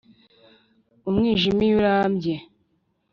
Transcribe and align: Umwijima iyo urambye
Umwijima 1.09 1.59
iyo 1.67 1.75
urambye 1.79 2.35